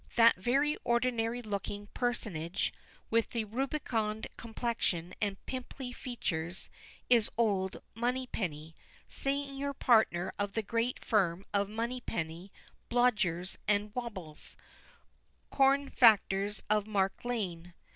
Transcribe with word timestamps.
That 0.15 0.37
very 0.37 0.77
ordinary 0.83 1.43
looking 1.43 1.85
personage, 1.93 2.73
with 3.11 3.29
the 3.29 3.43
rubicund 3.45 4.25
complexion 4.35 5.13
and 5.21 5.37
pimply 5.45 5.91
features, 5.93 6.71
is 7.07 7.29
old 7.37 7.83
Moneypenny, 7.93 8.75
senior 9.07 9.73
partner 9.75 10.33
of 10.39 10.53
the 10.53 10.63
great 10.63 11.05
firm 11.05 11.45
of 11.53 11.69
Moneypenny, 11.69 12.51
Blodgers, 12.89 13.59
and 13.67 13.93
Wobbles, 13.93 14.57
corn 15.51 15.91
factors 15.91 16.63
of 16.67 16.87
Mark 16.87 17.23
Lane. 17.23 17.75